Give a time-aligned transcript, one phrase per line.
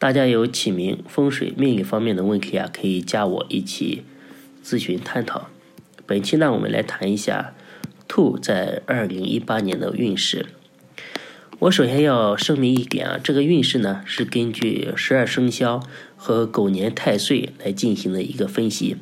[0.00, 4.02] 大家有起名、风水、命理方面的问题啊，可以加我一起
[4.64, 5.48] 咨询探讨。
[6.06, 7.52] 本期呢，我们来谈一下
[8.08, 10.46] 兔在二零一八年的运势。
[11.58, 15.82] 我首先要声明一点啊，这个运势呢是根据十二生肖
[16.16, 18.96] 和狗年太岁来进行的一个分析，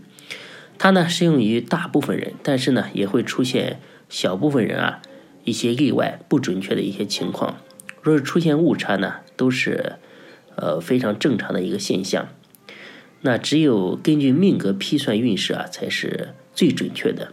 [0.79, 3.79] 它呢适用于大部分人，但是呢也会出现
[4.09, 5.01] 小部分人啊
[5.45, 7.59] 一些例外、不准确的一些情况。
[8.03, 9.93] 若是出现误差呢，都是。
[10.61, 12.29] 呃，非常正常的一个现象。
[13.21, 17.33] 那只有根据命格批算运势啊，才是最准确的。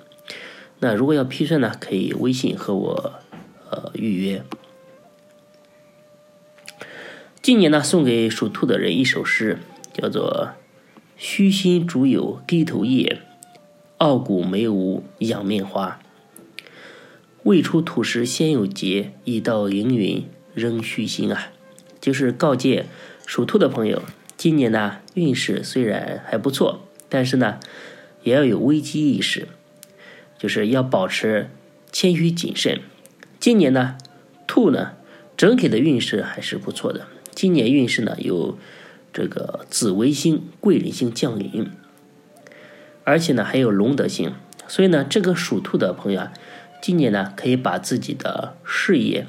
[0.79, 3.13] 那如果要批算呢，可以微信和我
[3.69, 4.43] 呃预约。
[7.41, 9.59] 今年呢，送给属兔的人一首诗，
[9.93, 10.53] 叫做
[11.17, 13.21] “虚心竹有低头叶，
[13.97, 15.99] 傲骨梅无仰面花。
[17.43, 21.51] 未出土时先有节，已到凌云仍虚心啊。”
[22.01, 22.85] 就是告诫。
[23.25, 24.03] 属兔的朋友，
[24.37, 27.59] 今年呢运势虽然还不错，但是呢
[28.23, 29.47] 也要有危机意识，
[30.37, 31.49] 就是要保持
[31.91, 32.79] 谦虚谨慎。
[33.39, 33.97] 今年呢
[34.47, 34.93] 兔呢
[35.35, 38.57] 整体的运势还是不错的，今年运势呢有
[39.11, 41.69] 这个紫微星、贵人星降临，
[43.03, 44.33] 而且呢还有龙德星，
[44.67, 46.33] 所以呢这个属兔的朋友啊，
[46.81, 49.27] 今年呢可以把自己的事业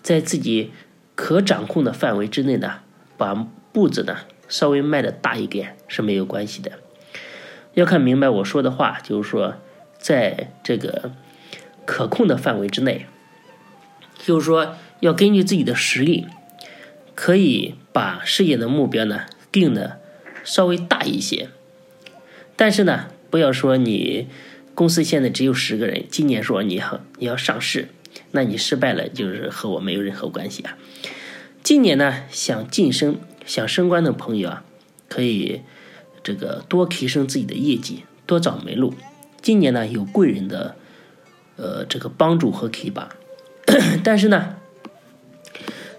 [0.00, 0.70] 在自己
[1.14, 2.80] 可掌控的范围之内呢。
[3.16, 6.72] 把步子呢稍微迈的大一点是没有关系的，
[7.74, 9.56] 要看明白我说的话，就是说
[9.98, 11.12] 在这个
[11.84, 13.06] 可控的范围之内，
[14.18, 16.26] 就是说要根据自己的实力，
[17.14, 19.98] 可以把事业的目标呢定的
[20.44, 21.48] 稍微大一些，
[22.54, 24.28] 但是呢不要说你
[24.74, 27.88] 公司现在只有十个人，今年说你要你要上市，
[28.30, 30.76] 那你失败了就是和我没有任何关系啊。
[31.66, 34.64] 今年呢，想晋升、想升官的朋友啊，
[35.08, 35.62] 可以
[36.22, 38.94] 这个多提升自己的业绩，多找门路。
[39.42, 40.76] 今年呢，有贵人的
[41.56, 43.08] 呃这个帮助和提拔，
[44.04, 44.58] 但是呢，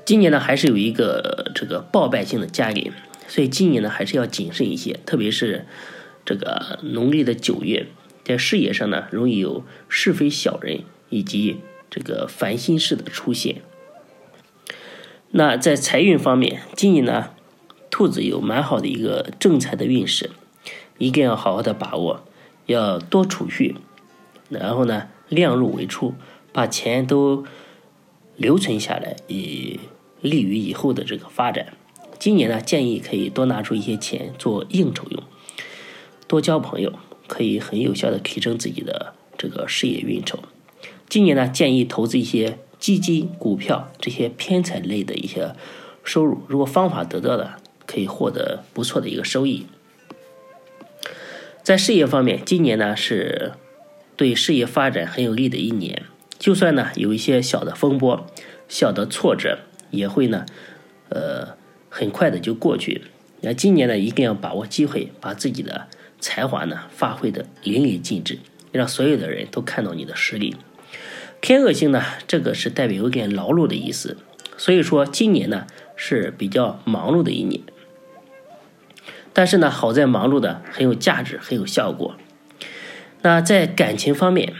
[0.05, 2.93] 今年呢还是有一个这个报败性的家临，
[3.27, 5.65] 所以今年呢还是要谨慎一些，特别是
[6.23, 7.87] 这个农历的九月，
[8.23, 13.63] 在事业上呢容易有是非小人以及这个烦心事的出现。
[15.31, 17.31] 那在财运方面，今年呢，
[17.89, 20.31] 兔子有蛮好的一个正财的运势，
[20.97, 22.23] 一定要好好的把握，
[22.65, 23.75] 要多储蓄，
[24.49, 26.13] 然后呢，量入为出，
[26.53, 27.45] 把钱都
[28.37, 29.81] 留存下来，以
[30.21, 31.73] 利于以后的这个发展。
[32.17, 35.21] 今年呢，建议可以多拿出一些钱做应酬用，
[36.25, 36.93] 多交朋友，
[37.27, 40.39] 可以很有效的提升自己的这个事业运筹。
[41.09, 42.59] 今年呢，建议投资一些。
[42.79, 45.53] 基金、股票这些偏财类的一些
[46.03, 47.55] 收入，如果方法得到的，
[47.85, 49.65] 可以获得不错的一个收益。
[51.63, 53.53] 在事业方面，今年呢是
[54.15, 56.03] 对事业发展很有利的一年。
[56.39, 58.25] 就算呢有一些小的风波、
[58.69, 60.45] 小的挫折，也会呢
[61.09, 61.57] 呃
[61.89, 63.01] 很快的就过去。
[63.41, 65.87] 那今年呢一定要把握机会，把自己的
[66.19, 68.39] 才华呢发挥的淋漓尽致，
[68.71, 70.55] 让所有的人都看到你的实力。
[71.41, 74.17] 天恶星呢，这个是代表有点劳碌的意思，
[74.57, 75.65] 所以说今年呢
[75.95, 77.61] 是比较忙碌的一年。
[79.33, 82.15] 但是呢，好在忙碌的很有价值，很有效果。
[83.21, 84.53] 那在感情方面，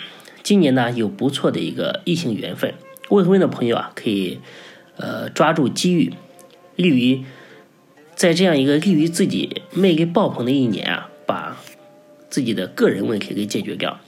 [0.44, 2.74] 今年呢有不错的一个异性缘分，
[3.10, 4.40] 未婚的朋友啊可以
[4.98, 6.14] 呃抓住机遇，
[6.76, 7.24] 利于
[8.16, 11.58] 在这样一个利于自己魅力爆棚的一年啊，把
[12.30, 14.00] 自己的个人问题给解决掉。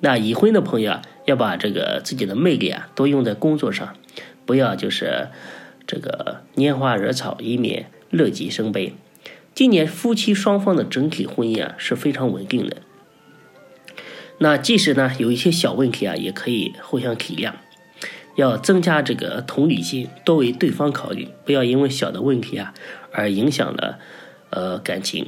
[0.00, 3.94] 那已婚的朋友啊，要把这个自己的魅力啊，多用在工作上，
[4.46, 5.28] 不要就是
[5.86, 8.94] 这个拈花惹草，以免乐极生悲。
[9.54, 12.78] 今年夫妻双方的整体婚姻啊是非常稳定的。
[14.38, 17.52] 那即使呢有一些小问题啊，也可以互相体谅，
[18.36, 22.72] 要增加这个同理心，多为对方考虑，不要因为小的问题啊
[23.12, 23.98] 而影响了
[24.48, 25.26] 呃感情。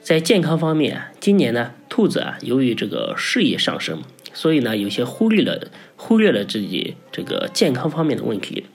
[0.00, 4.04] 在健康方面，今年呢，兔子啊，由于这个事业上升，
[4.36, 8.66] 所以呢，有些忽略了忽略了自己这个健康方面的问题。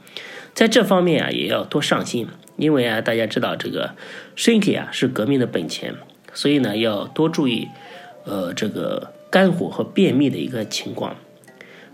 [0.55, 2.27] 在这方面啊，也要多上心，
[2.57, 3.93] 因为啊，大家知道这个
[4.35, 5.93] 身体啊是革命的本钱，
[6.33, 7.67] 所以呢要多注意，
[8.25, 11.15] 呃，这个肝火和便秘的一个情况。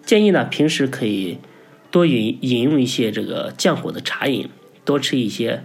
[0.06, 1.38] 建议呢平时可以
[1.92, 4.50] 多饮饮用一些这个降火的茶饮，
[4.86, 5.62] 多吃一些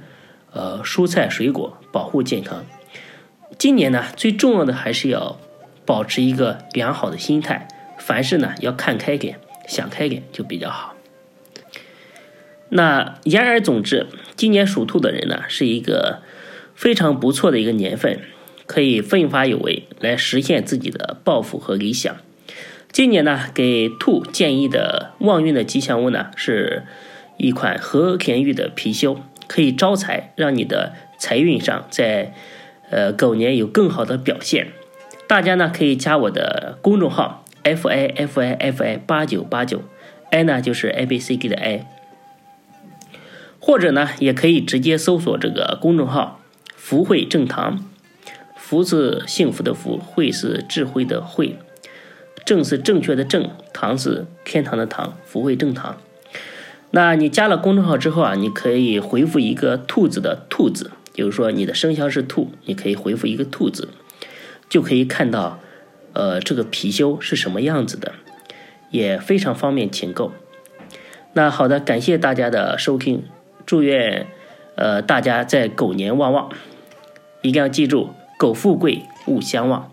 [0.53, 2.67] 呃蔬菜水果，保护健康。
[3.57, 5.39] 今年呢最重要的还是要
[5.87, 7.69] 保持一个良好的心态，
[8.05, 9.39] 凡事呢要看开点，
[9.69, 10.95] 想开点就比较好。
[12.69, 16.23] 那言而总之，今年属兔的人呢，是一个
[16.75, 18.21] 非常不错的一个年份，
[18.67, 22.17] 可以奋发有为，来实现自己的抱负和理想。
[22.91, 26.83] 今年呢，给兔建议的旺运的吉祥物呢，是
[27.37, 32.35] 一款和田玉的貔貅，可以招财，让你的财运上在
[32.91, 34.69] 呃狗年有更好的表现。
[35.27, 39.83] 大家呢可以加我的公众号 f i f i f i 八九八九
[40.31, 41.87] ，i 呢就是 a b c d 的 i。
[43.59, 46.41] 或者呢，也可以直接搜索这个公众号
[46.75, 47.89] “福慧正堂”，
[48.59, 51.57] 福是幸福的福，慧是智慧的慧，
[52.45, 55.97] 正是正确的正，堂是天堂的堂，福慧正堂。
[56.91, 63.91] 那你加了公众号之后啊，你可以回复一个兔子的兔子，就是说你的生肖是兔，你可以回复一个兔子，
[64.69, 65.61] 就可以看到，
[66.15, 68.13] 呃，这个貔貅是什么样子的，
[68.91, 70.33] 也非常方便请购。
[71.33, 73.25] 那好的，感谢大家的收听。
[73.65, 74.27] 祝愿，
[74.75, 76.51] 呃，大家在狗年旺旺，
[77.41, 79.91] 一定要记住，狗富贵勿相忘。